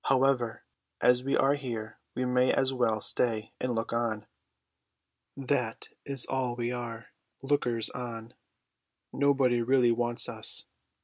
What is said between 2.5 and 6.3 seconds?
as well stay and look on. That is